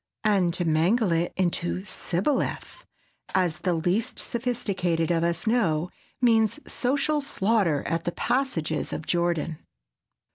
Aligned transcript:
And 0.23 0.51
to 0.55 0.65
mangle 0.65 1.11
it 1.11 1.31
into 1.35 1.83
"sibboleth"—as 1.85 3.57
the 3.57 3.75
least 3.75 4.17
sophisticated 4.17 5.11
of 5.11 5.23
us 5.23 5.45
know—means 5.45 6.59
social 6.65 7.21
slaughter 7.21 7.83
at 7.85 8.05
the 8.05 8.11
passages 8.11 8.93
of 8.93 9.05
Jordan. 9.05 9.59